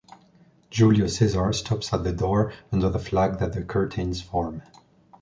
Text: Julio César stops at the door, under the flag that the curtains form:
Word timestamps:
Julio 0.71 1.05
César 1.05 1.53
stops 1.53 1.93
at 1.93 2.03
the 2.03 2.11
door, 2.11 2.53
under 2.71 2.89
the 2.89 2.97
flag 2.97 3.37
that 3.37 3.53
the 3.53 3.61
curtains 3.61 4.19
form: 4.19 4.63